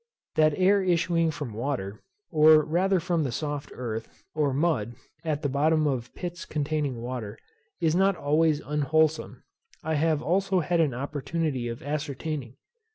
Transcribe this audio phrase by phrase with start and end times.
[0.33, 2.01] That air issuing from water,
[2.31, 7.37] or rather from the soft earth, or mud, at the bottom of pits containing water,
[7.79, 9.43] is not always unwholesome,
[9.83, 12.55] I have also had an opportunity of ascertaining.